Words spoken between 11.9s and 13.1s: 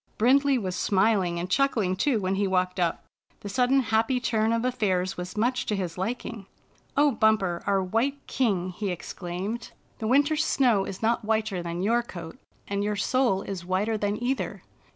coat, and your